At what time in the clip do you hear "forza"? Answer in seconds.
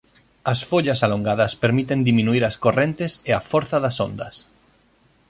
3.51-3.77